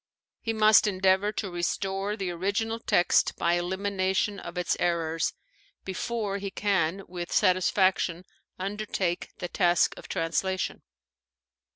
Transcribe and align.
He 0.39 0.51
must 0.51 0.87
endeavor 0.87 1.31
to 1.33 1.51
restore 1.51 2.17
the 2.17 2.31
original 2.31 2.79
text 2.79 3.35
by 3.37 3.53
elimination 3.53 4.39
of 4.39 4.57
its 4.57 4.75
errors 4.79 5.35
before 5.85 6.39
he 6.39 6.49
can 6.49 7.03
with 7.07 7.31
satisfaction 7.31 8.25
undertake 8.57 9.29
the 9.37 9.47
task 9.47 9.93
of 9.97 10.07
translation. 10.07 10.81